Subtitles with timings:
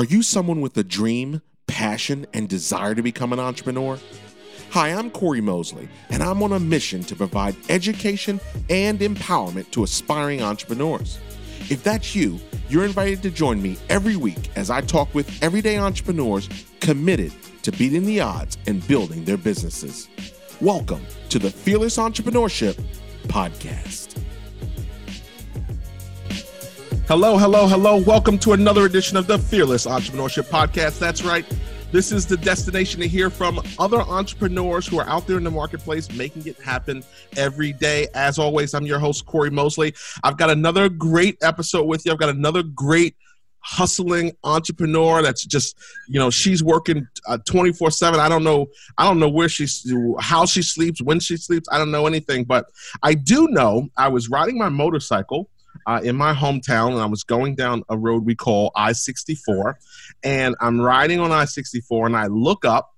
[0.00, 3.98] Are you someone with a dream, passion, and desire to become an entrepreneur?
[4.70, 8.40] Hi, I'm Corey Mosley, and I'm on a mission to provide education
[8.70, 11.18] and empowerment to aspiring entrepreneurs.
[11.68, 12.40] If that's you,
[12.70, 16.48] you're invited to join me every week as I talk with everyday entrepreneurs
[16.80, 20.08] committed to beating the odds and building their businesses.
[20.62, 22.82] Welcome to the Fearless Entrepreneurship
[23.24, 24.19] Podcast.
[27.10, 27.96] Hello, hello, hello.
[27.96, 31.00] Welcome to another edition of the Fearless Entrepreneurship Podcast.
[31.00, 31.44] That's right.
[31.90, 35.50] This is the destination to hear from other entrepreneurs who are out there in the
[35.50, 37.02] marketplace making it happen
[37.36, 38.06] every day.
[38.14, 39.92] As always, I'm your host, Corey Mosley.
[40.22, 42.12] I've got another great episode with you.
[42.12, 43.16] I've got another great
[43.58, 48.66] hustling entrepreneur that's just you know she's working uh, 24 uh, 7 i don't know
[48.96, 49.86] i don't know where she's
[50.18, 52.64] how she sleeps when she sleeps i don't know anything but
[53.02, 55.50] i do know i was riding my motorcycle
[55.86, 59.78] uh, in my hometown, and I was going down a road we call I 64.
[60.22, 62.90] And I'm riding on I 64, and I look up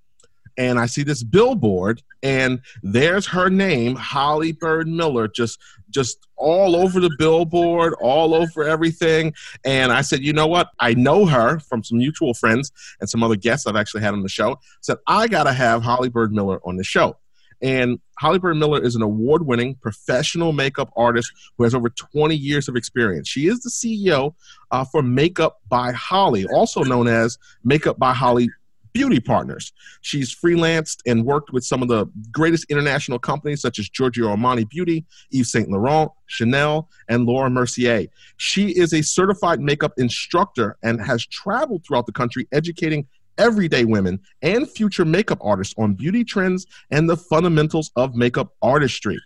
[0.57, 6.75] and I see this billboard, and there's her name, Holly Bird Miller, just just all
[6.75, 9.33] over the billboard, all over everything.
[9.63, 10.69] And I said, you know what?
[10.79, 14.23] I know her from some mutual friends and some other guests I've actually had on
[14.23, 14.59] the show.
[14.81, 17.17] Said, I gotta have Holly Bird Miller on the show.
[17.63, 22.35] And Holly Bird Miller is an award winning professional makeup artist who has over 20
[22.35, 23.29] years of experience.
[23.29, 24.35] She is the CEO
[24.69, 28.49] uh, for Makeup by Holly, also known as Makeup by Holly
[28.91, 29.73] Beauty Partners.
[30.01, 34.69] She's freelanced and worked with some of the greatest international companies such as Giorgio Armani
[34.69, 38.07] Beauty, Yves Saint Laurent, Chanel, and Laura Mercier.
[38.37, 44.19] She is a certified makeup instructor and has traveled throughout the country educating everyday women
[44.41, 49.19] and future makeup artists on beauty trends and the fundamentals of makeup artistry.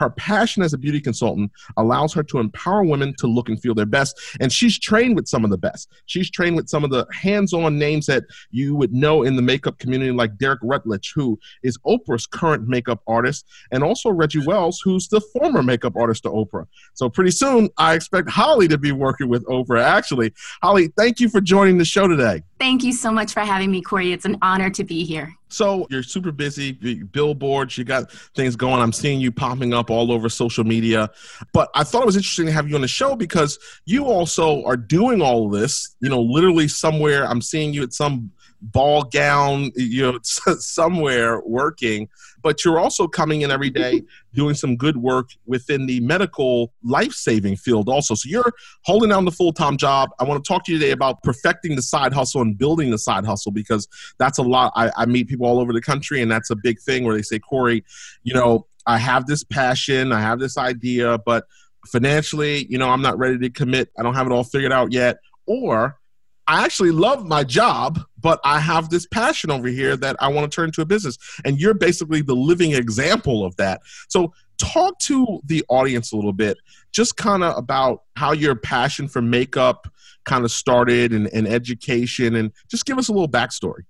[0.00, 3.74] Her passion as a beauty consultant allows her to empower women to look and feel
[3.74, 4.18] their best.
[4.40, 5.92] And she's trained with some of the best.
[6.06, 9.42] She's trained with some of the hands on names that you would know in the
[9.42, 14.80] makeup community, like Derrick Rutledge, who is Oprah's current makeup artist, and also Reggie Wells,
[14.82, 16.66] who's the former makeup artist to Oprah.
[16.94, 20.32] So pretty soon, I expect Holly to be working with Oprah, actually.
[20.62, 22.42] Holly, thank you for joining the show today.
[22.60, 24.12] Thank you so much for having me, Corey.
[24.12, 25.34] It's an honor to be here.
[25.48, 28.82] So you're super busy, billboards, you got things going.
[28.82, 31.10] I'm seeing you popping up all over social media.
[31.54, 34.62] But I thought it was interesting to have you on the show because you also
[34.64, 37.26] are doing all this, you know, literally somewhere.
[37.26, 42.08] I'm seeing you at some ball gown, you know, somewhere working,
[42.42, 44.02] but you're also coming in every day
[44.34, 48.14] doing some good work within the medical life saving field also.
[48.14, 50.10] So you're holding down the full time job.
[50.18, 52.98] I want to talk to you today about perfecting the side hustle and building the
[52.98, 53.88] side hustle because
[54.18, 54.72] that's a lot.
[54.76, 57.22] I, I meet people all over the country, and that's a big thing where they
[57.22, 57.84] say, Corey,
[58.22, 61.44] you know, I have this passion, I have this idea, but
[61.86, 63.90] financially, you know, I'm not ready to commit.
[63.98, 65.18] I don't have it all figured out yet.
[65.46, 65.98] Or
[66.46, 70.50] I actually love my job, but I have this passion over here that I want
[70.50, 71.18] to turn into a business.
[71.44, 73.82] And you're basically the living example of that.
[74.08, 76.58] So, talk to the audience a little bit,
[76.92, 79.88] just kind of about how your passion for makeup
[80.24, 83.84] kind of started and, and education, and just give us a little backstory.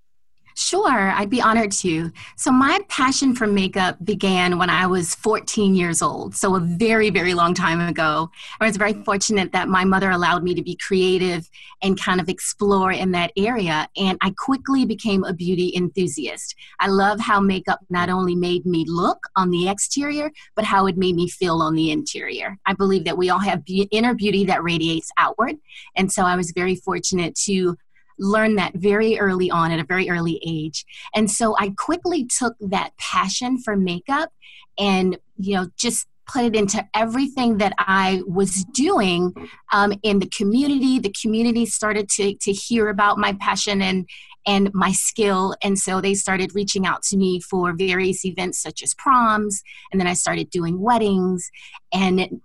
[0.61, 2.13] Sure, I'd be honored to.
[2.37, 7.09] So, my passion for makeup began when I was 14 years old, so a very,
[7.09, 8.31] very long time ago.
[8.61, 11.49] I was very fortunate that my mother allowed me to be creative
[11.81, 16.55] and kind of explore in that area, and I quickly became a beauty enthusiast.
[16.79, 20.99] I love how makeup not only made me look on the exterior, but how it
[20.99, 22.59] made me feel on the interior.
[22.67, 25.57] I believe that we all have be- inner beauty that radiates outward,
[25.97, 27.79] and so I was very fortunate to
[28.21, 30.85] learned that very early on at a very early age.
[31.15, 34.31] And so I quickly took that passion for makeup
[34.79, 39.35] and, you know, just put it into everything that I was doing
[39.73, 41.01] um, in the community.
[41.01, 44.09] The community started to, to hear about my passion and
[44.47, 45.55] and my skill.
[45.63, 49.63] And so they started reaching out to me for various events such as proms.
[49.93, 51.51] And then I started doing weddings.
[51.93, 52.41] And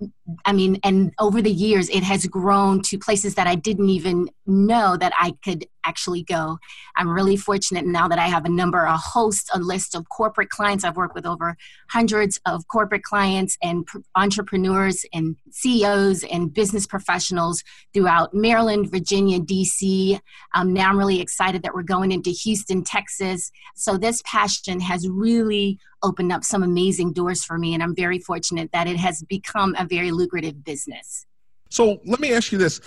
[0.45, 4.29] I mean, and over the years, it has grown to places that I didn't even
[4.47, 6.57] know that I could actually go.
[6.97, 10.49] I'm really fortunate now that I have a number, a host, a list of corporate
[10.49, 10.83] clients.
[10.83, 11.55] I've worked with over
[11.89, 20.19] hundreds of corporate clients and entrepreneurs and CEOs and business professionals throughout Maryland, Virginia, DC.
[20.55, 23.51] Um, now I'm really excited that we're going into Houston, Texas.
[23.75, 28.19] So this passion has really opened up some amazing doors for me, and I'm very
[28.19, 31.25] fortunate that it has become a very lucrative business.
[31.69, 32.79] So let me ask you this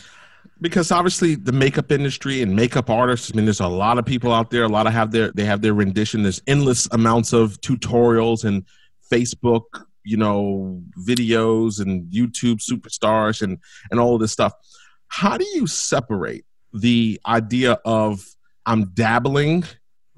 [0.61, 4.32] because obviously the makeup industry and makeup artists i mean there's a lot of people
[4.32, 7.61] out there a lot of have their they have their rendition there's endless amounts of
[7.61, 8.65] tutorials and
[9.12, 9.62] facebook
[10.05, 13.59] you know videos and youtube superstars and
[13.91, 14.53] and all of this stuff
[15.09, 18.25] how do you separate the idea of
[18.67, 19.65] I'm dabbling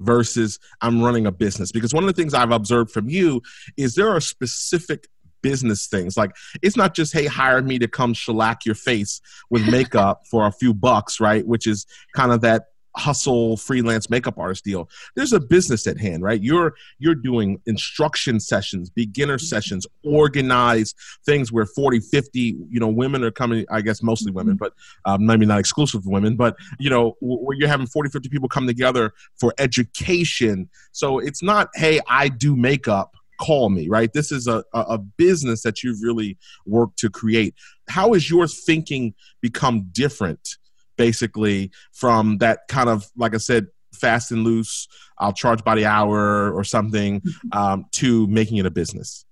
[0.01, 1.71] versus I'm running a business?
[1.71, 3.41] Because one of the things I've observed from you
[3.77, 5.07] is there are specific
[5.41, 6.17] business things.
[6.17, 10.45] Like it's not just, hey, hire me to come shellac your face with makeup for
[10.47, 11.45] a few bucks, right?
[11.45, 12.65] Which is kind of that
[12.95, 18.39] hustle freelance makeup artist deal there's a business at hand right you're you're doing instruction
[18.39, 19.45] sessions beginner mm-hmm.
[19.45, 20.95] sessions organized
[21.25, 22.39] things where 40 50
[22.69, 24.63] you know women are coming i guess mostly women mm-hmm.
[24.63, 24.73] but
[25.05, 28.67] um, maybe not exclusive women but you know where you're having 40 50 people come
[28.67, 34.47] together for education so it's not hey i do makeup call me right this is
[34.47, 37.55] a, a business that you've really worked to create
[37.89, 40.57] how has your thinking become different
[41.01, 44.87] basically from that kind of like I said, fast and loose.
[45.17, 47.57] I'll charge by the hour or something mm-hmm.
[47.57, 49.25] um, to making it a business.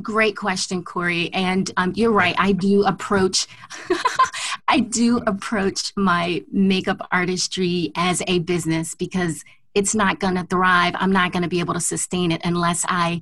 [0.00, 1.32] Great question, Corey.
[1.32, 2.34] And um, you're right.
[2.38, 3.46] I do approach,
[4.68, 10.94] I do approach my makeup artistry as a business because it's not going to thrive.
[10.96, 13.20] I'm not going to be able to sustain it unless I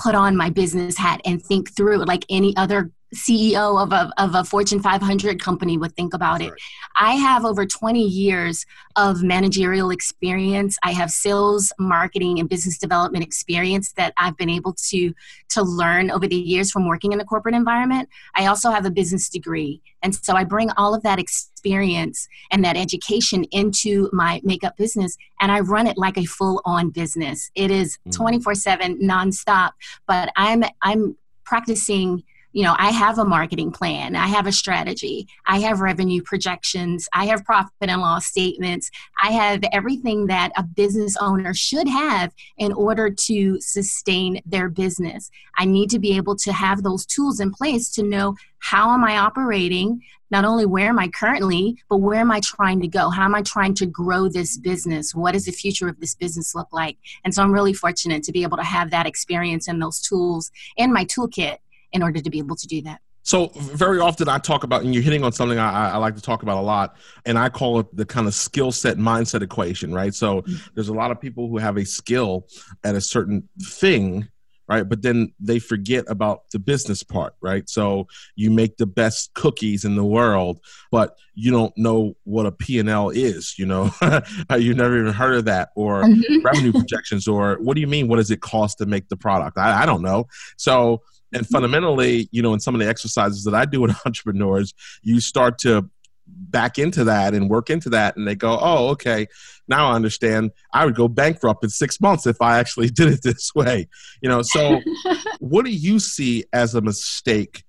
[0.00, 4.10] put on my business hat and think through it like any other CEO of a,
[4.18, 6.52] of a Fortune 500 company would think about it.
[6.96, 8.64] I have over 20 years
[8.96, 10.78] of managerial experience.
[10.82, 15.14] I have sales, marketing, and business development experience that I've been able to,
[15.50, 18.08] to learn over the years from working in a corporate environment.
[18.34, 19.82] I also have a business degree.
[20.02, 25.16] And so I bring all of that experience and that education into my makeup business,
[25.40, 27.50] and I run it like a full on business.
[27.54, 28.12] It is mm.
[28.16, 29.72] 24 7 nonstop,
[30.06, 35.26] but I'm, I'm practicing you know, I have a marketing plan, I have a strategy,
[35.46, 38.90] I have revenue projections, I have profit and loss statements,
[39.22, 45.30] I have everything that a business owner should have in order to sustain their business.
[45.56, 49.02] I need to be able to have those tools in place to know how am
[49.04, 53.10] I operating, not only where am I currently, but where am I trying to go?
[53.10, 55.14] How am I trying to grow this business?
[55.14, 56.98] What does the future of this business look like?
[57.24, 60.50] And so I'm really fortunate to be able to have that experience and those tools
[60.76, 61.58] in my toolkit
[61.92, 63.00] in order to be able to do that.
[63.22, 66.22] So very often I talk about, and you're hitting on something I, I, like to
[66.22, 69.94] talk about a lot, and I call it the kind of skill set mindset equation,
[69.94, 70.12] right?
[70.12, 70.56] So mm-hmm.
[70.74, 72.48] there's a lot of people who have a skill
[72.82, 74.28] at a certain thing,
[74.66, 74.88] right?
[74.88, 77.68] But then they forget about the business part, right?
[77.68, 80.58] So you make the best cookies in the world,
[80.90, 83.90] but you don't know what a P&L is, you know?
[84.58, 86.44] You've never even heard of that or mm-hmm.
[86.44, 88.08] revenue projections or what do you mean?
[88.08, 89.58] What does it cost to make the product?
[89.58, 90.26] I, I don't know.
[90.56, 94.74] So and fundamentally, you know, in some of the exercises that I do with entrepreneurs,
[95.02, 95.88] you start to
[96.26, 99.26] back into that and work into that and they go oh okay.
[99.68, 100.52] Now i understand.
[100.72, 103.88] I would go bankrupt in six months if i actually did it this way.
[104.20, 104.80] You know so
[105.40, 107.64] what do you see as a mistake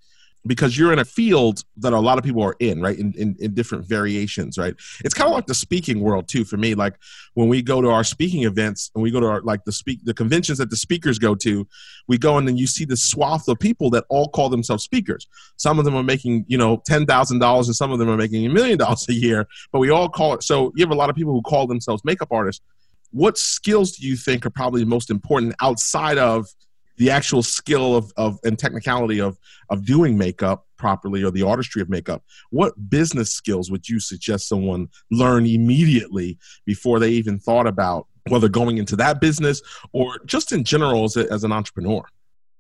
[0.45, 2.97] because you're in a field that a lot of people are in, right?
[2.97, 4.75] In, in, in different variations, right?
[5.03, 6.75] It's kind of like the speaking world too for me.
[6.75, 6.95] Like
[7.33, 10.03] when we go to our speaking events and we go to our like the speak
[10.03, 11.67] the conventions that the speakers go to,
[12.07, 15.27] we go and then you see the swath of people that all call themselves speakers.
[15.57, 18.17] Some of them are making, you know, ten thousand dollars and some of them are
[18.17, 20.95] making a million dollars a year, but we all call it so you have a
[20.95, 22.61] lot of people who call themselves makeup artists.
[23.11, 26.47] What skills do you think are probably most important outside of
[26.97, 29.37] the actual skill of, of and technicality of
[29.69, 34.47] of doing makeup properly or the artistry of makeup what business skills would you suggest
[34.47, 40.51] someone learn immediately before they even thought about whether going into that business or just
[40.51, 42.03] in general as, a, as an entrepreneur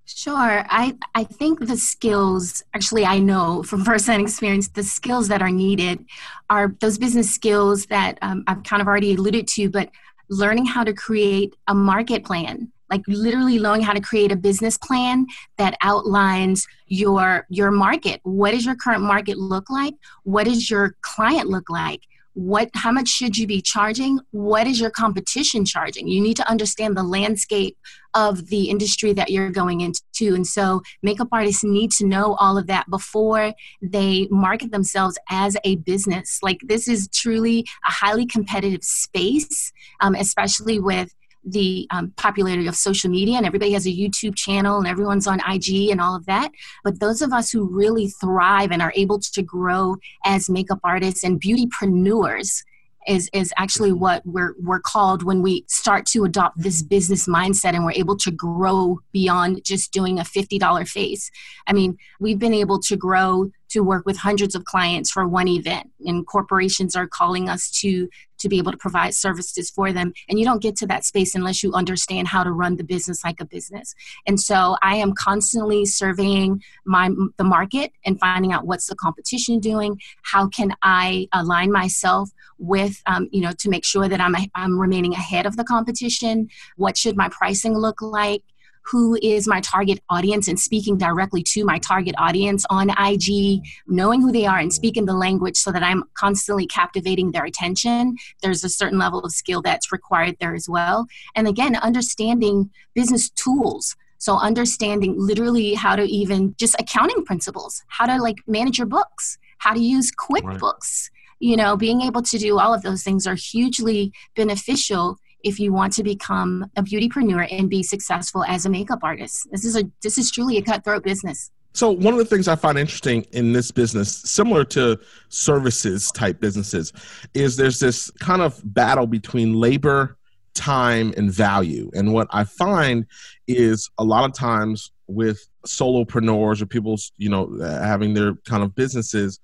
[0.05, 0.65] Sure.
[0.69, 5.49] I, I think the skills, actually, I know from firsthand experience, the skills that are
[5.49, 6.05] needed
[6.49, 9.89] are those business skills that um, I've kind of already alluded to, but
[10.29, 14.77] learning how to create a market plan like literally knowing how to create a business
[14.77, 15.25] plan
[15.57, 18.19] that outlines your your market.
[18.23, 19.95] What does your current market look like?
[20.23, 22.01] What does your client look like?
[22.35, 24.19] What how much should you be charging?
[24.29, 26.07] What is your competition charging?
[26.07, 27.75] You need to understand the landscape
[28.13, 30.35] of the industry that you're going into.
[30.35, 35.57] And so makeup artists need to know all of that before they market themselves as
[35.63, 36.39] a business.
[36.43, 41.09] Like this is truly a highly competitive space um, especially with
[41.45, 45.39] the um, popularity of social media and everybody has a YouTube channel and everyone's on
[45.49, 46.51] IG and all of that.
[46.83, 51.23] But those of us who really thrive and are able to grow as makeup artists
[51.23, 52.63] and beautypreneurs
[53.07, 57.73] is is actually what we're we're called when we start to adopt this business mindset
[57.73, 61.29] and we're able to grow beyond just doing a $50 face.
[61.67, 65.47] I mean, we've been able to grow to work with hundreds of clients for one
[65.47, 68.07] event and corporations are calling us to
[68.43, 70.13] to be able to provide services for them.
[70.29, 73.23] And you don't get to that space unless you understand how to run the business
[73.23, 73.95] like a business.
[74.27, 79.59] And so I am constantly surveying my the market and finding out what's the competition
[79.59, 79.99] doing.
[80.21, 84.79] How can I align myself with, um, you know, to make sure that I'm I'm
[84.79, 86.49] remaining ahead of the competition.
[86.77, 88.43] What should my pricing look like?
[88.85, 94.21] Who is my target audience and speaking directly to my target audience on IG, knowing
[94.21, 98.17] who they are and speaking the language so that I'm constantly captivating their attention.
[98.41, 101.07] There's a certain level of skill that's required there as well.
[101.35, 103.95] And again, understanding business tools.
[104.17, 109.37] So understanding literally how to even just accounting principles, how to like manage your books,
[109.57, 110.61] how to use QuickBooks.
[110.61, 111.09] Right.
[111.39, 115.73] You know, being able to do all of those things are hugely beneficial if you
[115.73, 119.47] want to become a beautypreneur and be successful as a makeup artist.
[119.51, 121.51] This is a this is truly a cutthroat business.
[121.73, 126.39] So one of the things I find interesting in this business, similar to services type
[126.39, 126.93] businesses,
[127.33, 130.17] is there's this kind of battle between labor,
[130.53, 131.89] time, and value.
[131.95, 133.07] And what I find
[133.47, 138.75] is a lot of times with solopreneurs or people, you know, having their kind of
[138.75, 139.39] businesses,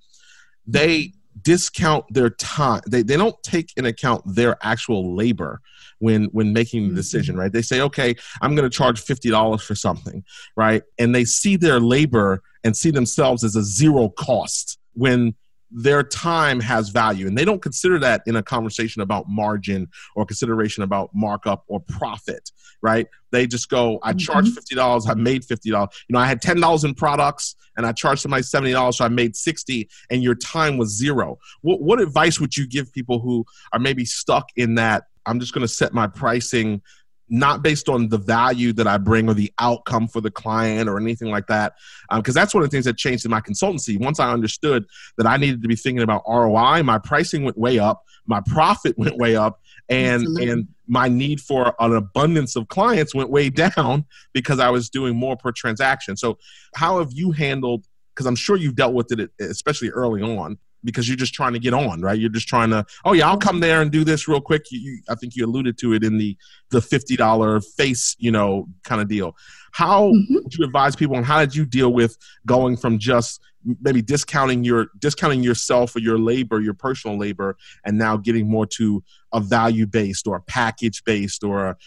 [0.67, 2.81] they discount their time.
[2.87, 5.61] They, they don't take in account their actual labor
[5.99, 6.95] when when making the mm-hmm.
[6.95, 10.23] decision right they say okay i'm going to charge $50 for something
[10.55, 15.35] right and they see their labor and see themselves as a zero cost when
[15.71, 17.27] their time has value.
[17.27, 21.79] And they don't consider that in a conversation about margin or consideration about markup or
[21.79, 23.07] profit right?
[23.31, 24.79] They just go i charge mm-hmm.
[24.79, 28.41] $50 i made $50 you know i had $10 in products and i charged somebody
[28.41, 31.37] $70 so i made 60 and your time was zero.
[31.61, 35.53] What, what advice would you give people who are maybe stuck in that I'm just
[35.53, 36.81] going to set my pricing
[37.29, 40.99] not based on the value that I bring or the outcome for the client or
[40.99, 41.73] anything like that.
[42.11, 43.99] Because um, that's one of the things that changed in my consultancy.
[43.99, 44.85] Once I understood
[45.17, 48.95] that I needed to be thinking about ROI, my pricing went way up, my profit
[48.97, 50.49] went way up, and Absolutely.
[50.49, 55.15] and my need for an abundance of clients went way down because I was doing
[55.15, 56.17] more per transaction.
[56.17, 56.37] So,
[56.75, 57.85] how have you handled?
[58.15, 61.59] Because I'm sure you've dealt with it, especially early on because you're just trying to
[61.59, 62.17] get on, right?
[62.17, 64.63] You're just trying to, oh yeah, I'll come there and do this real quick.
[64.71, 66.37] You, you, I think you alluded to it in the
[66.71, 69.35] the fifty dollar face, you know, kind of deal.
[69.71, 70.35] How mm-hmm.
[70.35, 73.41] would you advise people, and how did you deal with going from just
[73.81, 78.65] maybe discounting your discounting yourself or your labor, your personal labor, and now getting more
[78.65, 81.77] to a value based or a package based or a,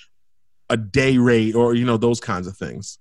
[0.70, 2.98] a day rate or you know those kinds of things?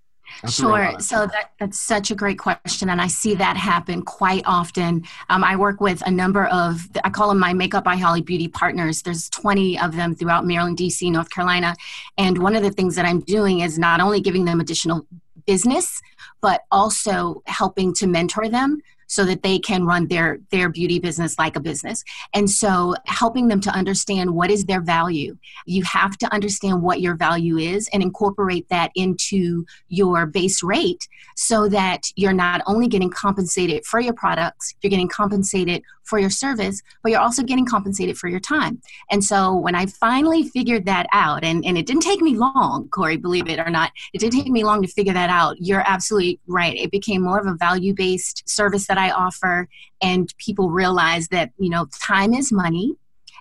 [0.50, 0.94] Sure.
[1.00, 2.90] So that, that's such a great question.
[2.90, 5.04] And I see that happen quite often.
[5.30, 8.48] Um, I work with a number of, I call them my Makeup by Holly Beauty
[8.48, 9.02] partners.
[9.02, 11.76] There's 20 of them throughout Maryland, DC, North Carolina.
[12.18, 15.06] And one of the things that I'm doing is not only giving them additional
[15.46, 16.02] business,
[16.42, 21.38] but also helping to mentor them so that they can run their their beauty business
[21.38, 22.02] like a business.
[22.34, 25.38] And so helping them to understand what is their value.
[25.66, 31.10] You have to understand what your value is and incorporate that into your base rate
[31.36, 36.30] so that you're not only getting compensated for your products you're getting compensated for your
[36.30, 38.82] service but you're also getting compensated for your time.
[39.10, 42.90] And so when i finally figured that out and, and it didn't take me long
[42.90, 45.58] corey believe it or not it didn't take me long to figure that out.
[45.60, 46.76] You're absolutely right.
[46.76, 49.68] It became more of a value based service that I offer,
[50.02, 52.96] and people realize that you know time is money,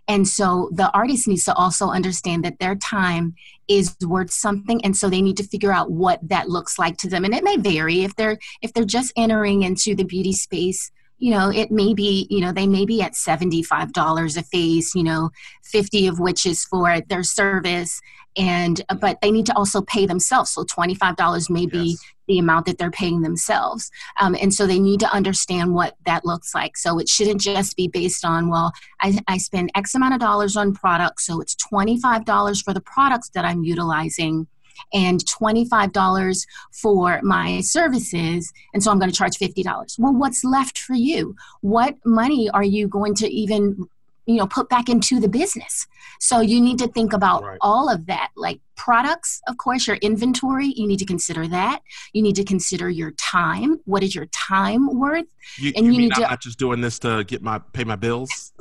[0.09, 3.35] and so the artist needs to also understand that their time
[3.69, 7.09] is worth something, and so they need to figure out what that looks like to
[7.09, 7.25] them.
[7.25, 8.03] And it may vary.
[8.03, 12.27] If they're if they're just entering into the beauty space you know it may be
[12.31, 15.31] you know they may be at $75 a face you know
[15.71, 18.01] 50 of which is for their service.
[18.37, 20.51] And uh, but they need to also pay themselves.
[20.51, 21.99] So $25 may be
[22.29, 23.91] the amount that they're paying themselves.
[24.21, 26.77] Um, and so they need to understand what that looks like.
[26.77, 30.57] So it shouldn't just be based on well I, I spend x amount of dollars
[30.57, 34.47] on products so it's $25 for the products that i'm utilizing
[34.93, 38.53] and $25 for my services.
[38.75, 39.99] And so I'm going to charge $50.
[39.99, 41.37] Well, what's left for you?
[41.61, 43.89] What money are you going to even
[44.27, 45.87] you know put back into the business
[46.21, 47.59] so you need to think about right.
[47.61, 51.81] all of that like products of course your inventory you need to consider that
[52.13, 55.27] you need to consider your time what is your time worth
[55.59, 57.97] you, and you, you need to not just doing this to get my pay my
[57.97, 58.53] bills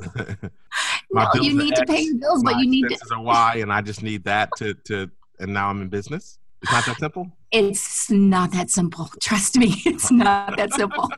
[1.12, 3.22] my no, bills you need to X, pay your bills but you need to are
[3.22, 5.10] y and i just need that to to
[5.40, 6.38] and now I'm in business?
[6.62, 7.30] It's not that simple?
[7.52, 9.10] It's not that simple.
[9.20, 11.08] Trust me, it's not that simple.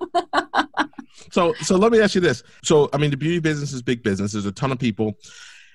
[1.30, 2.42] so so let me ask you this.
[2.62, 4.32] So I mean the beauty business is big business.
[4.32, 5.14] There's a ton of people.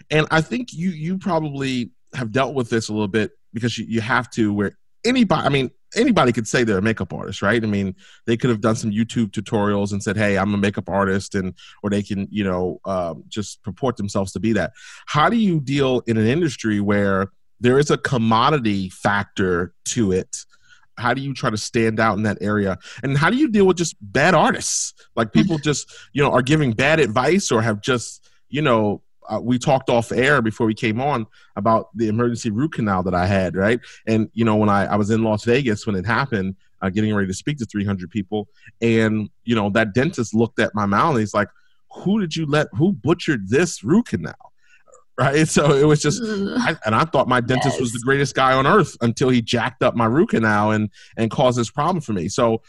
[0.10, 3.86] And I think you you probably have dealt with this a little bit because you,
[3.88, 7.63] you have to where anybody I mean anybody could say they're a makeup artist, right?
[7.63, 10.89] I mean, they could have done some YouTube tutorials and said, "Hey, I'm a makeup
[10.89, 14.74] artist," and or they can, you know, um, just purport themselves to be that.
[15.06, 20.46] How do you deal in an industry where there is a commodity factor to it?
[20.98, 22.78] How do you try to stand out in that area?
[23.04, 24.94] And how do you deal with just bad artists?
[25.16, 29.40] Like people just, you know, are giving bad advice or have just, you know, uh,
[29.42, 33.26] we talked off air before we came on about the emergency root canal that I
[33.26, 33.80] had, right?
[34.06, 37.14] And you know, when I, I was in Las Vegas when it happened, uh, getting
[37.14, 38.48] ready to speak to 300 people,
[38.82, 41.50] and you know, that dentist looked at my mouth and he's like,
[41.92, 42.68] "Who did you let?
[42.74, 44.54] Who butchered this root canal?"
[45.19, 45.47] Right.
[45.47, 47.79] So it was just, I, and I thought my dentist yes.
[47.79, 51.31] was the greatest guy on earth until he jacked up my root canal and and
[51.31, 52.29] caused this problem for me.
[52.29, 52.62] So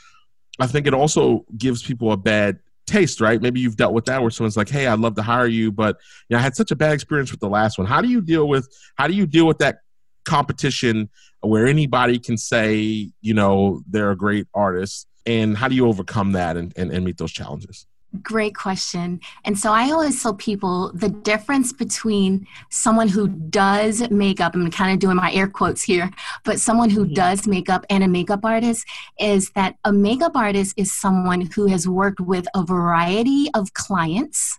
[0.58, 3.42] I think it also gives people a bad taste, right?
[3.42, 5.98] Maybe you've dealt with that where someone's like, "Hey, I'd love to hire you, but
[6.28, 8.22] you know, I had such a bad experience with the last one." How do you
[8.22, 9.80] deal with how do you deal with that
[10.24, 15.86] competition where anybody can say, you know, they're a great artist, and how do you
[15.86, 17.86] overcome that and, and, and meet those challenges?
[18.22, 19.20] Great question.
[19.44, 24.94] And so I always tell people the difference between someone who does makeup, I'm kind
[24.94, 26.10] of doing my air quotes here,
[26.42, 27.12] but someone who mm-hmm.
[27.12, 28.86] does makeup and a makeup artist
[29.20, 34.58] is that a makeup artist is someone who has worked with a variety of clients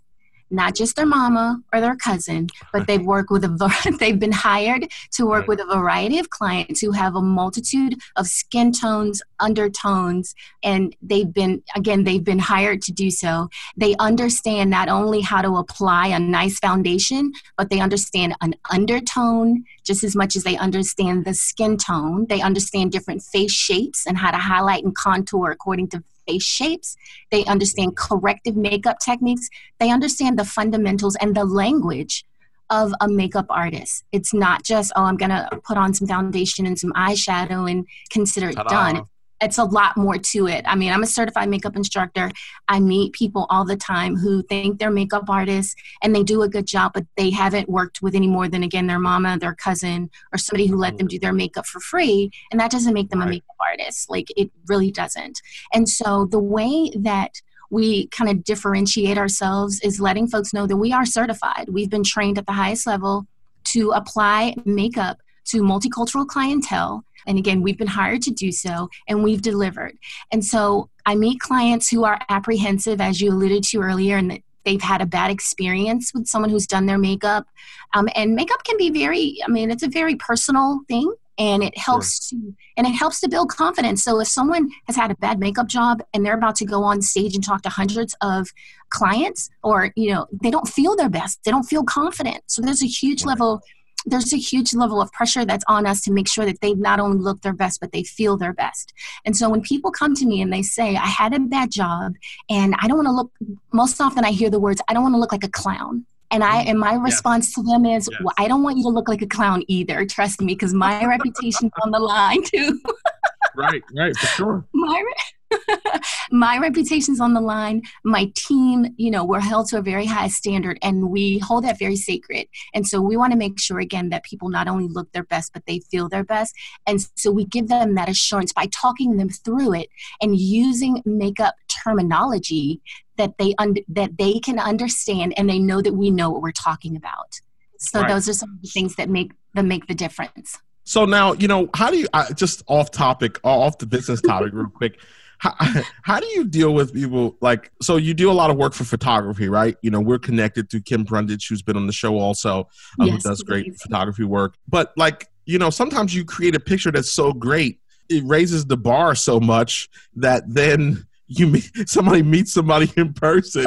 [0.51, 4.91] not just their mama or their cousin, but they've worked with a they've been hired
[5.11, 10.35] to work with a variety of clients who have a multitude of skin tones, undertones,
[10.63, 13.49] and they've been again they've been hired to do so.
[13.77, 19.65] They understand not only how to apply a nice foundation, but they understand an undertone
[19.83, 22.27] just as much as they understand the skin tone.
[22.27, 26.95] They understand different face shapes and how to highlight and contour according to face shapes,
[27.31, 32.25] they understand corrective makeup techniques, they understand the fundamentals and the language
[32.69, 34.03] of a makeup artist.
[34.11, 37.87] It's not just, oh, I'm going to put on some foundation and some eyeshadow and
[38.11, 38.69] consider it Ta-da.
[38.69, 39.05] done
[39.41, 40.65] it's a lot more to it.
[40.67, 42.31] I mean, I'm a certified makeup instructor.
[42.67, 46.49] I meet people all the time who think they're makeup artists and they do a
[46.49, 50.09] good job, but they haven't worked with any more than again their mama, their cousin,
[50.33, 53.19] or somebody who let them do their makeup for free, and that doesn't make them
[53.19, 53.27] right.
[53.27, 54.09] a makeup artist.
[54.09, 55.41] Like it really doesn't.
[55.73, 57.41] And so the way that
[57.71, 61.69] we kind of differentiate ourselves is letting folks know that we are certified.
[61.69, 63.27] We've been trained at the highest level
[63.65, 65.19] to apply makeup
[65.49, 69.97] to multicultural clientele and again, we've been hired to do so and we've delivered.
[70.31, 74.41] And so I meet clients who are apprehensive, as you alluded to earlier, and that
[74.65, 77.47] they've had a bad experience with someone who's done their makeup.
[77.93, 81.77] Um, and makeup can be very, I mean, it's a very personal thing and it
[81.77, 82.37] helps sure.
[82.37, 85.67] to and it helps to build confidence so if someone has had a bad makeup
[85.67, 88.49] job and they're about to go on stage and talk to hundreds of
[88.89, 92.83] clients or you know they don't feel their best they don't feel confident so there's
[92.83, 93.29] a huge right.
[93.29, 93.61] level
[94.05, 96.99] there's a huge level of pressure that's on us to make sure that they not
[96.99, 98.93] only look their best but they feel their best
[99.25, 102.13] and so when people come to me and they say i had a bad job
[102.49, 103.31] and i don't want to look
[103.71, 106.43] most often i hear the words i don't want to look like a clown and
[106.43, 107.55] I and my mm, response yes.
[107.55, 108.21] to them is, yes.
[108.23, 110.05] well, I don't want you to look like a clown either.
[110.05, 112.79] Trust me, because my reputation's on the line too.
[113.55, 114.65] right, right, for sure.
[114.73, 115.03] My
[116.31, 117.81] my reputation's on the line.
[118.03, 121.79] My team you know we're held to a very high standard and we hold that
[121.79, 122.47] very sacred.
[122.73, 125.53] And so we want to make sure again that people not only look their best
[125.53, 126.55] but they feel their best.
[126.85, 129.89] And so we give them that assurance by talking them through it
[130.21, 132.81] and using makeup terminology
[133.17, 136.51] that they un- that they can understand and they know that we know what we're
[136.51, 137.39] talking about.
[137.79, 138.09] So right.
[138.09, 141.47] those are some of the things that make them make the difference so now you
[141.47, 144.99] know how do you uh, just off topic off the business topic real quick.
[145.41, 145.55] How,
[146.03, 148.83] how do you deal with people like so you do a lot of work for
[148.83, 149.77] photography right?
[149.81, 152.67] You know we're connected to kim brundage who's been on the show also
[152.99, 154.55] um, yes, who does great photography work.
[154.67, 158.75] But like you know sometimes you create a picture that's so great it raises the
[158.75, 163.65] bar so much that then you meet somebody meets somebody in person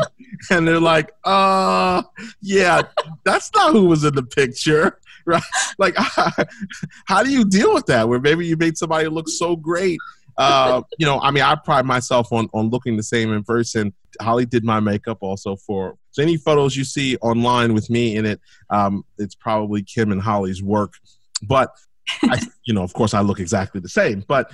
[0.51, 2.03] and they're like uh
[2.43, 2.83] yeah
[3.25, 5.43] that's not who was in the picture right
[5.79, 5.95] like
[7.07, 9.99] how do you deal with that where maybe you made somebody look so great
[10.39, 13.93] uh, you know, I mean, I pride myself on on looking the same in person.
[14.21, 18.27] Holly did my makeup also for so any photos you see online with me in
[18.27, 20.95] it, um, it's probably Kim and Holly's work.
[21.43, 21.71] But
[22.23, 24.25] I, you know, of course, I look exactly the same.
[24.27, 24.51] But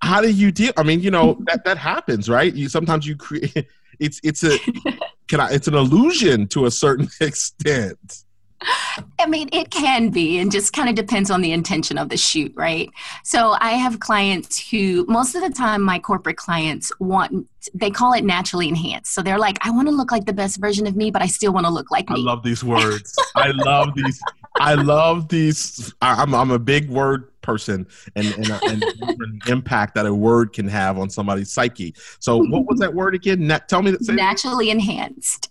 [0.00, 0.72] how do you deal?
[0.76, 2.52] I mean, you know, that that happens, right?
[2.52, 3.66] You sometimes you create.
[4.00, 4.58] It's it's a
[5.28, 5.50] can I?
[5.50, 8.24] It's an illusion to a certain extent.
[9.18, 12.16] I mean, it can be, and just kind of depends on the intention of the
[12.16, 12.90] shoot, right?
[13.22, 18.12] So I have clients who, most of the time, my corporate clients want, they call
[18.12, 19.14] it naturally enhanced.
[19.14, 21.26] So they're like, I want to look like the best version of me, but I
[21.26, 22.16] still want to look like me.
[22.16, 23.14] I love these words.
[23.36, 24.20] I love these.
[24.56, 25.94] I love these.
[26.02, 30.52] I'm, I'm a big word person and and, uh, and the impact that a word
[30.52, 31.94] can have on somebody's psyche.
[32.18, 33.46] So, what was that word again?
[33.46, 34.06] Nat- tell me that.
[34.08, 35.48] Naturally enhanced.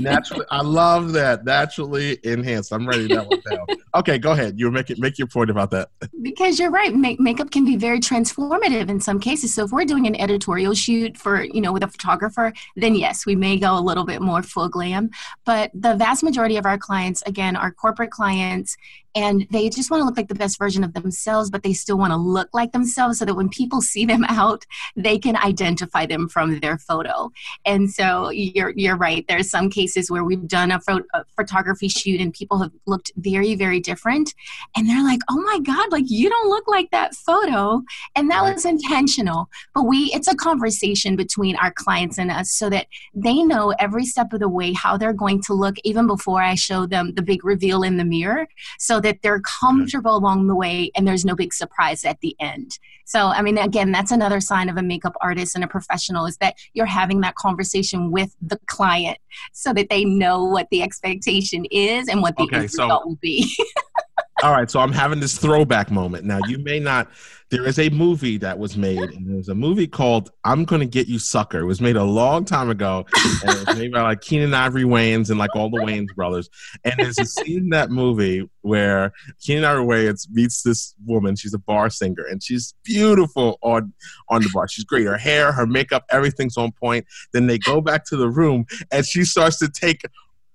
[0.00, 1.44] Naturally, I love that.
[1.44, 2.72] Naturally enhanced.
[2.72, 3.66] I'm ready that one down.
[3.94, 4.58] Okay, go ahead.
[4.58, 4.98] You make it.
[4.98, 5.90] Make your point about that.
[6.22, 6.94] Because you're right.
[6.94, 9.54] Make, makeup can be very transformative in some cases.
[9.54, 13.26] So if we're doing an editorial shoot for you know with a photographer, then yes,
[13.26, 15.10] we may go a little bit more full glam.
[15.44, 18.76] But the vast majority of our clients, again, are corporate clients
[19.14, 21.98] and they just want to look like the best version of themselves but they still
[21.98, 24.64] want to look like themselves so that when people see them out
[24.96, 27.30] they can identify them from their photo.
[27.64, 29.24] And so you're you're right.
[29.28, 33.12] There's some cases where we've done a, pho- a photography shoot and people have looked
[33.16, 34.34] very very different
[34.76, 37.82] and they're like oh my god like you don't look like that photo.
[38.16, 42.70] And that was intentional but we it's a conversation between our clients and us so
[42.70, 46.42] that they know every step of the way how they're going to look even before
[46.42, 48.46] i show them the big reveal in the mirror.
[48.78, 52.78] So that they're comfortable along the way and there's no big surprise at the end.
[53.04, 56.36] So, I mean, again, that's another sign of a makeup artist and a professional is
[56.38, 59.18] that you're having that conversation with the client
[59.52, 63.18] so that they know what the expectation is and what the okay, result so, will
[63.20, 63.54] be.
[64.42, 66.24] all right, so I'm having this throwback moment.
[66.24, 67.08] Now, you may not
[67.52, 71.06] there is a movie that was made, and there's a movie called "I'm Gonna Get
[71.06, 74.22] You, Sucker." It was made a long time ago, and it was made by like
[74.22, 76.48] Keenen Ivory Wayans and like all the Wayans brothers.
[76.82, 81.36] And there's a scene in that movie where Keenen Ivory Wayans meets this woman.
[81.36, 83.92] She's a bar singer, and she's beautiful on
[84.30, 84.66] on the bar.
[84.66, 85.04] She's great.
[85.04, 87.04] Her hair, her makeup, everything's on point.
[87.34, 90.00] Then they go back to the room, and she starts to take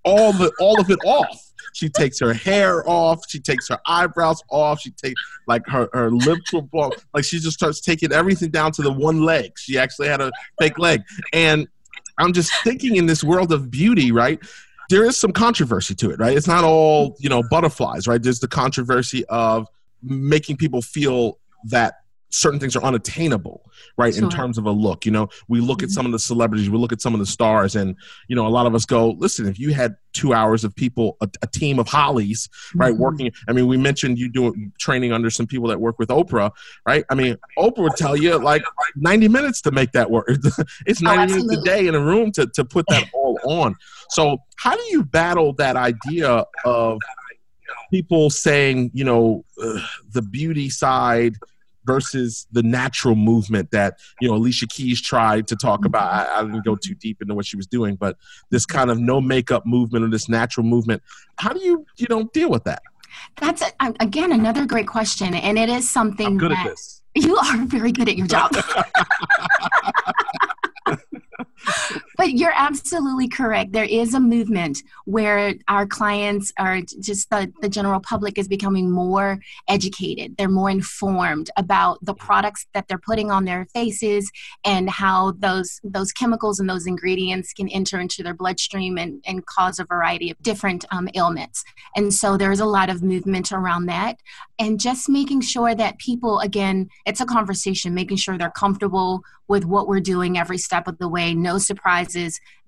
[0.03, 1.46] all the all of it off
[1.77, 3.21] she takes her hair off.
[3.27, 4.79] She takes her eyebrows off.
[4.79, 6.91] She takes like her her lips were blown.
[7.13, 9.51] Like she just starts taking everything down to the one leg.
[9.59, 11.03] She actually had a fake leg.
[11.33, 11.67] And
[12.17, 14.39] I'm just thinking in this world of beauty, right?
[14.89, 16.35] There is some controversy to it, right?
[16.35, 18.23] It's not all you know butterflies, right?
[18.23, 19.67] There's the controversy of
[20.01, 21.97] making people feel that
[22.29, 23.63] certain things are unattainable
[23.97, 24.23] right sure.
[24.23, 25.85] in terms of a look you know we look mm-hmm.
[25.85, 27.95] at some of the celebrities we look at some of the stars and
[28.27, 31.15] you know a lot of us go listen if you had two hours of people
[31.21, 33.01] a, a team of hollies right mm-hmm.
[33.01, 36.51] working i mean we mentioned you doing training under some people that work with oprah
[36.85, 38.63] right i mean oprah would tell you like
[38.95, 40.27] 90 minutes to make that work
[40.85, 43.75] it's 90 oh, minutes a day in a room to, to put that all on
[44.09, 46.99] so how do you battle that idea of
[47.91, 49.79] people saying you know uh,
[50.11, 51.35] the beauty side
[51.87, 56.11] versus the natural movement that you know Alicia Keys tried to talk about.
[56.11, 58.17] I, I, didn't go too deep into what she was doing, but
[58.51, 61.01] this kind of no makeup movement or this natural movement.
[61.37, 62.83] How do you you know deal with that?
[63.37, 67.01] That's a, again another great question, and it is something I'm good that at this.
[67.15, 68.51] You are very good at your job.
[72.27, 73.71] you're absolutely correct.
[73.71, 78.91] There is a movement where our clients are just the, the general public is becoming
[78.91, 80.35] more educated.
[80.37, 84.31] They're more informed about the products that they're putting on their faces
[84.65, 89.45] and how those those chemicals and those ingredients can enter into their bloodstream and, and
[89.45, 91.63] cause a variety of different um, ailments.
[91.95, 94.17] And so there's a lot of movement around that.
[94.59, 99.65] And just making sure that people, again, it's a conversation, making sure they're comfortable with
[99.65, 102.16] what we're doing every step of the way, no surprises.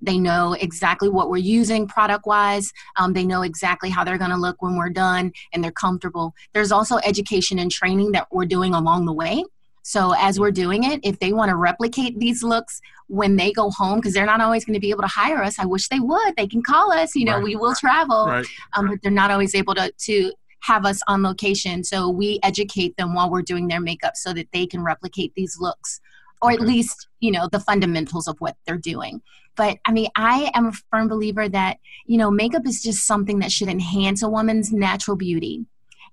[0.02, 2.72] They know exactly what we're using product wise.
[2.98, 6.34] Um, they know exactly how they're going to look when we're done and they're comfortable.
[6.54, 9.44] There's also education and training that we're doing along the way.
[9.84, 13.72] So, as we're doing it, if they want to replicate these looks when they go
[13.72, 16.00] home, because they're not always going to be able to hire us, I wish they
[16.00, 16.36] would.
[16.36, 17.44] They can call us, you know, right.
[17.44, 18.46] we will travel, right.
[18.76, 21.84] Um, but they're not always able to, to have us on location.
[21.84, 25.58] So, we educate them while we're doing their makeup so that they can replicate these
[25.60, 26.02] looks
[26.42, 29.22] or at least you know the fundamentals of what they're doing.
[29.56, 33.40] But i mean i am a firm believer that you know makeup is just something
[33.40, 35.66] that should enhance a woman's natural beauty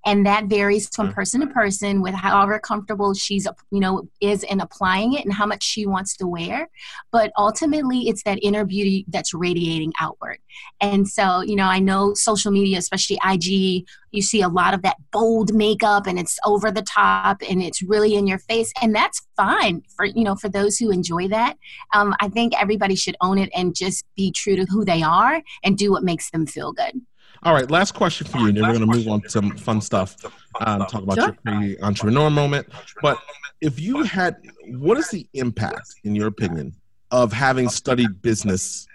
[0.07, 4.61] and that varies from person to person with however comfortable she's you know is in
[4.61, 6.69] applying it and how much she wants to wear.
[7.11, 10.39] But ultimately it's that inner beauty that's radiating outward.
[10.81, 14.83] And so you know i know social media especially ig you see a lot of
[14.83, 18.73] that bold makeup and it's over the top and it's really in your face.
[18.81, 21.57] And that's fine for you know for those who enjoy that.
[21.93, 25.43] Um, i think everybody should own it and just be true to who they are
[25.65, 27.01] and do what makes them feel good
[27.43, 29.57] all right, last question for you, and then we're going to move on to some
[29.57, 30.17] fun stuff.
[30.61, 31.37] Um, talk about sure.
[31.63, 32.69] your entrepreneur moment.
[33.03, 33.19] But
[33.61, 36.75] if you had, what is the impact, in your opinion,
[37.11, 38.87] of having studied business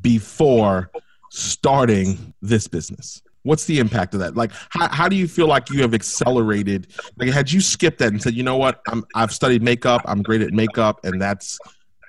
[0.00, 0.90] before
[1.30, 3.22] starting this business?
[3.42, 4.36] What's the impact of that?
[4.36, 6.88] Like, how, how do you feel like you have accelerated?
[7.16, 10.22] Like, had you skipped that and said, you know what, I'm, I've studied makeup, I'm
[10.22, 11.58] great at makeup, and that's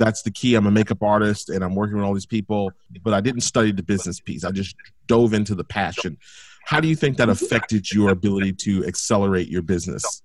[0.02, 0.56] that's the key.
[0.56, 2.72] I'm a makeup artist and I'm working with all these people,
[3.04, 4.44] but I didn't study the business piece.
[4.44, 4.76] I just
[5.08, 6.18] dove into the passion.
[6.66, 10.22] How do you think that affected your ability to accelerate your business?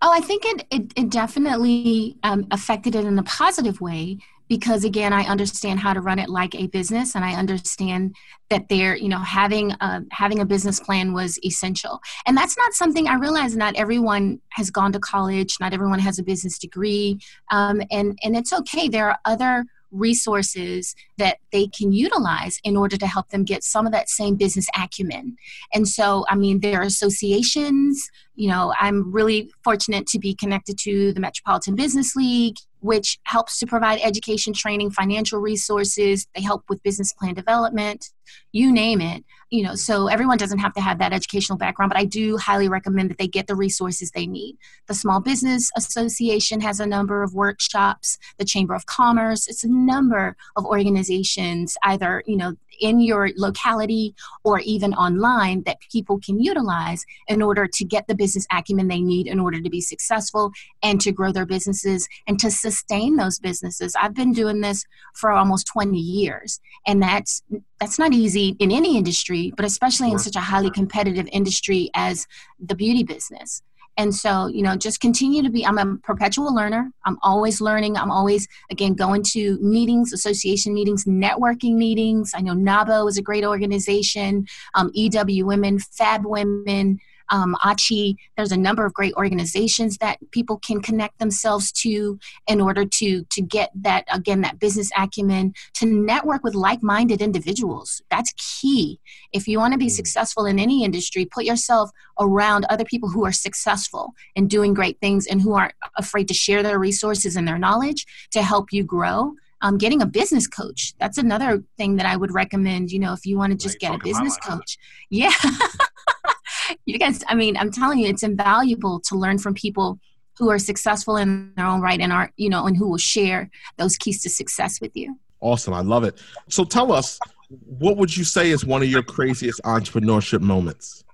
[0.00, 4.84] Oh, I think it it, it definitely um, affected it in a positive way because
[4.84, 8.14] again i understand how to run it like a business and i understand
[8.50, 12.00] that they're you know having a, having a business plan was essential.
[12.26, 16.18] And that's not something i realize not everyone has gone to college not everyone has
[16.18, 17.18] a business degree
[17.50, 18.88] um, and and it's okay.
[18.88, 23.86] There are other resources that they can utilize in order to help them get some
[23.86, 25.36] of that same business acumen.
[25.72, 28.08] And so, I mean, there are associations.
[28.34, 33.58] You know, I'm really fortunate to be connected to the Metropolitan Business League, which helps
[33.58, 36.26] to provide education, training, financial resources.
[36.34, 38.10] They help with business plan development,
[38.50, 39.24] you name it.
[39.50, 42.68] You know, so everyone doesn't have to have that educational background, but I do highly
[42.68, 44.56] recommend that they get the resources they need.
[44.86, 49.68] The Small Business Association has a number of workshops, the Chamber of Commerce, it's a
[49.68, 54.14] number of organizations, either, you know, in your locality
[54.44, 59.00] or even online that people can utilize in order to get the business acumen they
[59.00, 60.50] need in order to be successful
[60.82, 63.94] and to grow their businesses and to sustain those businesses.
[63.98, 67.42] I've been doing this for almost 20 years and that's
[67.80, 72.26] that's not easy in any industry, but especially in such a highly competitive industry as
[72.60, 73.62] the beauty business.
[73.96, 76.90] And so, you know, just continue to be, I'm a perpetual learner.
[77.04, 77.96] I'm always learning.
[77.96, 82.32] I'm always, again, going to meetings, association meetings, networking meetings.
[82.34, 88.16] I know NAWBO is a great organization, um, EW Women, Fab Women, um, ACHI.
[88.36, 93.24] There's a number of great organizations that people can connect themselves to in order to
[93.24, 98.02] to get that again that business acumen to network with like-minded individuals.
[98.10, 99.00] That's key.
[99.32, 99.90] If you want to be mm.
[99.90, 104.98] successful in any industry, put yourself around other people who are successful and doing great
[105.00, 108.82] things and who aren't afraid to share their resources and their knowledge to help you
[108.84, 109.34] grow.
[109.64, 113.24] Um, getting a business coach that's another thing that i would recommend you know if
[113.24, 114.76] you want to just get a business coach
[115.08, 115.30] yeah
[116.86, 119.98] you guys, I mean, I'm telling you, it's invaluable to learn from people
[120.38, 123.50] who are successful in their own right and are, you know, and who will share
[123.76, 125.18] those keys to success with you.
[125.40, 125.74] Awesome.
[125.74, 126.22] I love it.
[126.48, 131.04] So tell us, what would you say is one of your craziest entrepreneurship moments?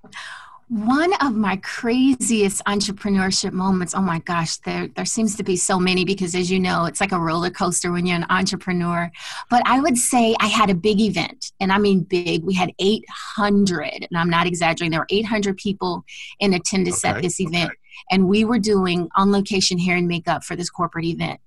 [0.69, 5.79] One of my craziest entrepreneurship moments, oh my gosh, there, there seems to be so
[5.79, 9.11] many because as you know, it's like a roller coaster when you're an entrepreneur.
[9.49, 12.45] But I would say I had a big event, and I mean big.
[12.45, 16.05] We had 800, and I'm not exaggerating, there were 800 people
[16.39, 17.71] in attendance okay, at this event.
[17.71, 17.79] Okay.
[18.11, 21.41] And we were doing on location hair and makeup for this corporate event.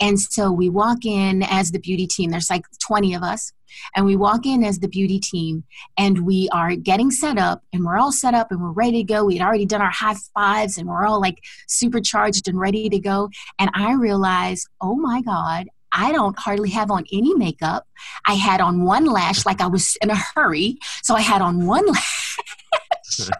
[0.00, 2.30] And so we walk in as the beauty team.
[2.30, 3.52] There's like 20 of us.
[3.94, 5.64] And we walk in as the beauty team
[5.96, 9.12] and we are getting set up and we're all set up and we're ready to
[9.12, 9.24] go.
[9.24, 12.98] We had already done our high fives and we're all like supercharged and ready to
[12.98, 13.30] go.
[13.58, 17.86] And I realize, oh my God, I don't hardly have on any makeup.
[18.26, 20.78] I had on one lash like I was in a hurry.
[21.02, 23.30] So I had on one lash.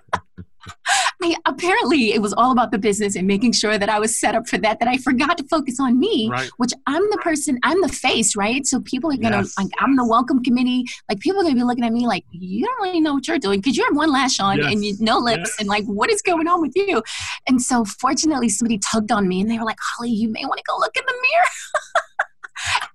[1.22, 4.34] I, apparently it was all about the business and making sure that I was set
[4.34, 6.50] up for that, that I forgot to focus on me, right.
[6.56, 8.66] which I'm the person, I'm the face, right?
[8.66, 9.58] So people are going to, yes.
[9.58, 10.84] like, I'm the welcome committee.
[11.08, 13.28] Like, people are going to be looking at me like, you don't really know what
[13.28, 14.72] you're doing because you have one lash on yes.
[14.72, 15.56] and you no lips yes.
[15.58, 17.02] and like, what is going on with you?
[17.48, 20.58] And so fortunately, somebody tugged on me and they were like, Holly, you may want
[20.58, 22.04] to go look in the mirror.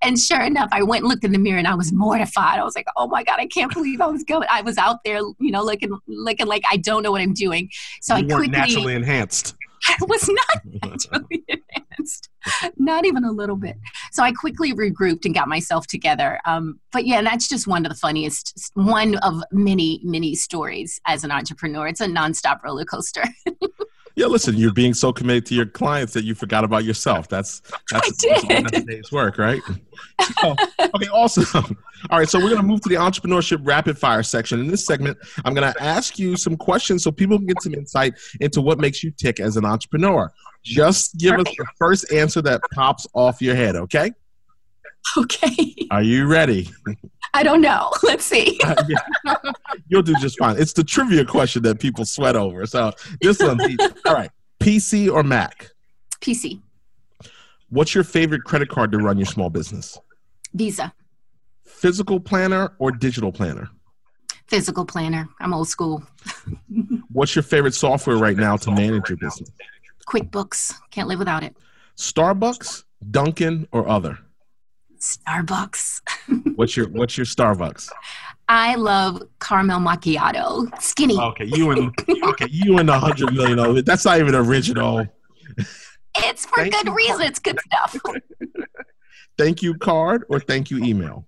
[0.02, 2.58] and sure enough, I went and looked in the mirror and I was mortified.
[2.58, 4.46] I was like, oh my God, I can't believe I was going.
[4.50, 7.70] I was out there, you know, looking looking like I don't know what I'm doing.
[8.00, 9.54] So you I quickly naturally enhanced.
[9.88, 12.28] I was not naturally enhanced,
[12.76, 13.76] not even a little bit.
[14.10, 16.40] So I quickly regrouped and got myself together.
[16.44, 21.24] Um, but yeah, that's just one of the funniest, one of many, many stories as
[21.24, 21.86] an entrepreneur.
[21.88, 23.24] It's a nonstop roller coaster.
[24.16, 27.28] yeah, listen, you're being so committed to your clients that you forgot about yourself.
[27.28, 29.60] That's that's, that's all day's work, right?
[30.40, 31.76] So, okay, awesome.
[32.10, 34.60] All right, so we're gonna move to the entrepreneurship rapid fire section.
[34.60, 38.14] In this segment, I'm gonna ask you some questions so people can get some insight
[38.40, 40.32] into what makes you tick as an entrepreneur.
[40.62, 44.12] Just give us the first answer that pops off your head, okay?
[45.16, 45.74] Okay.
[45.90, 46.70] Are you ready?
[47.34, 47.90] I don't know.
[48.02, 48.58] Let's see.
[48.64, 49.36] uh, yeah.
[49.88, 50.58] You'll do just fine.
[50.58, 52.66] It's the trivia question that people sweat over.
[52.66, 53.60] So this one,
[54.06, 54.30] all right.
[54.60, 55.70] PC or Mac?
[56.20, 56.60] PC.
[57.70, 59.98] What's your favorite credit card to run your small business?
[60.54, 60.92] Visa.
[61.64, 63.68] Physical planner or digital planner?
[64.46, 65.28] Physical planner.
[65.40, 66.02] I'm old school.
[67.12, 69.50] What's your favorite software right now to manage your business?
[70.08, 70.74] QuickBooks.
[70.90, 71.56] Can't live without it.
[71.96, 74.18] Starbucks, Dunkin', or other?
[75.00, 76.00] Starbucks.
[76.56, 77.90] what's your What's your Starbucks?
[78.48, 81.18] I love caramel macchiato, skinny.
[81.18, 81.92] Okay, you and
[82.24, 83.86] okay, you and a hundred million of it.
[83.86, 85.06] That's not even original.
[86.18, 87.22] It's for thank good reason.
[87.22, 87.96] It's good stuff.
[89.38, 91.26] thank you card or thank you email.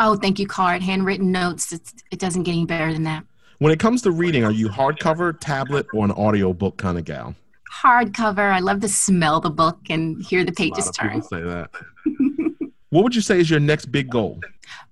[0.00, 0.82] Oh, thank you card.
[0.82, 1.72] Handwritten notes.
[1.72, 3.24] It's, it doesn't get any better than that.
[3.58, 7.04] When it comes to reading, are you hardcover, tablet, or an audio book kind of
[7.04, 7.36] gal?
[7.82, 8.52] hardcover.
[8.52, 11.22] I love to smell the book and hear the pages turn.
[11.22, 11.70] say that.
[12.94, 14.38] what would you say is your next big goal?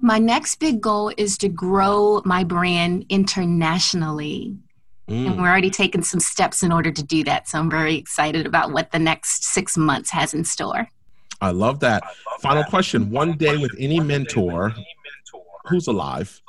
[0.01, 4.57] My next big goal is to grow my brand internationally.
[5.09, 5.27] Mm.
[5.27, 7.49] And we're already taking some steps in order to do that.
[7.49, 10.89] So I'm very excited about what the next six months has in store.
[11.41, 12.03] I love that.
[12.41, 13.09] Final question.
[13.09, 14.75] One day with any mentor
[15.67, 16.43] who's alive,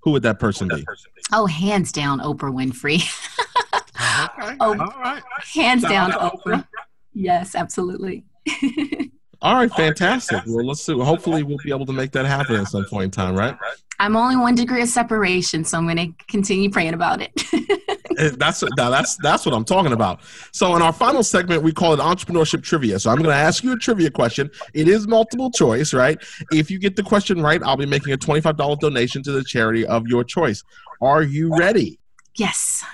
[0.00, 0.84] who would that person be?
[1.32, 2.96] Oh, hands down, Oprah Winfrey.
[3.78, 4.56] okay.
[4.60, 5.22] Oh, All right.
[5.54, 6.68] Hands down, Oprah.
[7.14, 8.26] Yes, absolutely.
[9.42, 10.42] All right, fantastic.
[10.46, 10.98] Well, let's see.
[10.98, 13.56] Hopefully, we'll be able to make that happen at some point in time, right?
[13.98, 17.32] I'm only one degree of separation, so I'm going to continue praying about it.
[18.18, 20.20] Eh, that's that's that's what I'm talking about.
[20.52, 22.98] So in our final segment, we call it entrepreneurship trivia.
[22.98, 24.50] So I'm going to ask you a trivia question.
[24.74, 26.18] It is multiple choice, right?
[26.52, 29.86] If you get the question right, I'll be making a $25 donation to the charity
[29.86, 30.62] of your choice.
[31.00, 32.00] Are you ready?
[32.36, 32.84] Yes.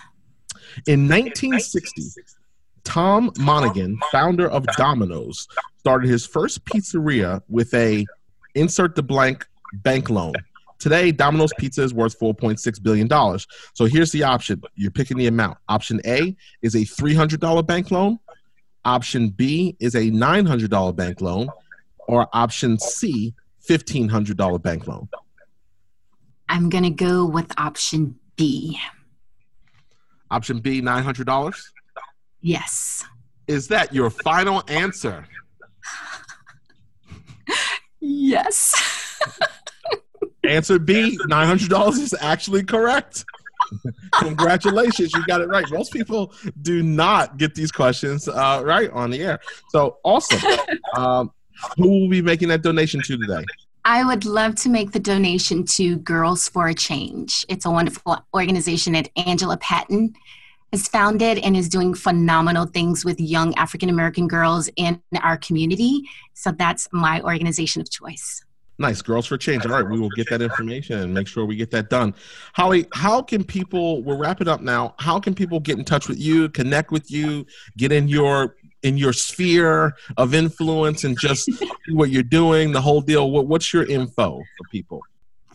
[0.86, 2.02] In 1960,
[2.86, 8.06] Tom Monaghan, founder of Domino's, started his first pizzeria with a
[8.54, 9.44] insert the blank
[9.82, 10.32] bank loan.
[10.78, 13.08] Today, Domino's Pizza is worth $4.6 billion.
[13.74, 14.62] So here's the option.
[14.76, 15.58] You're picking the amount.
[15.68, 18.20] Option A is a $300 bank loan.
[18.84, 21.48] Option B is a $900 bank loan.
[22.06, 23.34] Or option C,
[23.68, 25.08] $1,500 bank loan.
[26.48, 28.78] I'm going to go with option B.
[30.30, 31.54] Option B, $900?
[32.46, 33.04] Yes.
[33.48, 35.26] Is that your final answer?
[37.98, 39.20] yes.
[40.44, 43.24] Answer B, nine hundred dollars is actually correct.
[44.20, 45.64] Congratulations, you got it right.
[45.72, 46.32] Most people
[46.62, 49.40] do not get these questions uh, right on the air.
[49.70, 50.40] So awesome.
[50.94, 51.32] Um,
[51.76, 53.44] who will be making that donation to today?
[53.84, 57.44] I would love to make the donation to Girls for a Change.
[57.48, 60.14] It's a wonderful organization that Angela Patton
[60.72, 66.02] has founded and is doing phenomenal things with young African American girls in our community.
[66.34, 68.42] So that's my organization of choice.
[68.78, 69.00] Nice.
[69.00, 69.64] Girls for Change.
[69.64, 72.14] All right, we will get that information and make sure we get that done.
[72.52, 74.94] Holly, how can people we're wrapping up now.
[74.98, 77.46] How can people get in touch with you, connect with you,
[77.78, 81.50] get in your in your sphere of influence and just
[81.92, 83.30] what you're doing, the whole deal?
[83.30, 85.00] What, what's your info for people?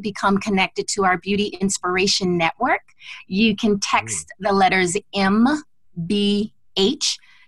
[0.00, 2.82] become connected to our Beauty Inspiration Network,
[3.26, 4.44] you can text hmm.
[4.44, 5.62] the letters MBH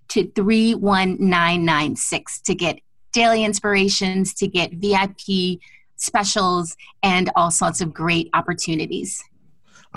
[0.09, 2.81] to 31996 to get
[3.13, 5.61] daily inspirations, to get VIP
[5.97, 9.23] specials, and all sorts of great opportunities.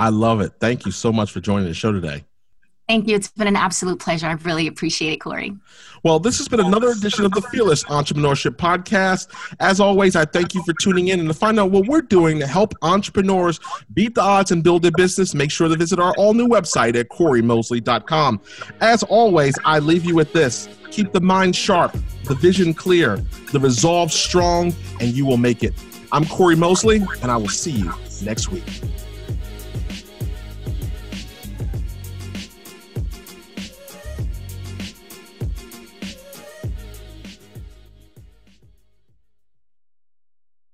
[0.01, 0.53] I love it.
[0.59, 2.25] Thank you so much for joining the show today.
[2.89, 3.15] Thank you.
[3.15, 4.25] It's been an absolute pleasure.
[4.25, 5.55] I really appreciate it, Corey.
[6.01, 9.27] Well, this has been another edition of the Fearless Entrepreneurship Podcast.
[9.59, 12.39] As always, I thank you for tuning in and to find out what we're doing
[12.39, 13.59] to help entrepreneurs
[13.93, 15.35] beat the odds and build their business.
[15.35, 18.41] Make sure to visit our all new website at CoreyMosley.com.
[18.81, 23.17] As always, I leave you with this keep the mind sharp, the vision clear,
[23.51, 25.75] the resolve strong, and you will make it.
[26.11, 28.81] I'm Corey Mosley, and I will see you next week.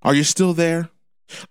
[0.08, 0.90] Are you still there?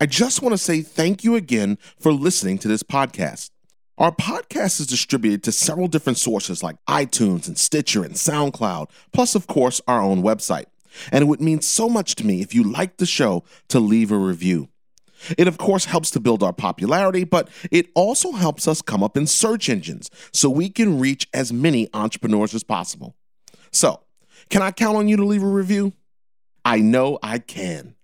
[0.01, 3.51] I just want to say thank you again for listening to this podcast.
[3.99, 9.35] Our podcast is distributed to several different sources like iTunes and Stitcher and SoundCloud, plus,
[9.35, 10.65] of course, our own website.
[11.13, 14.11] And it would mean so much to me if you liked the show to leave
[14.11, 14.71] a review.
[15.37, 19.19] It, of course, helps to build our popularity, but it also helps us come up
[19.19, 23.17] in search engines so we can reach as many entrepreneurs as possible.
[23.71, 24.01] So,
[24.49, 25.93] can I count on you to leave a review?
[26.65, 27.96] I know I can.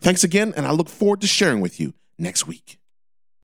[0.00, 2.77] Thanks again, and I look forward to sharing with you next week.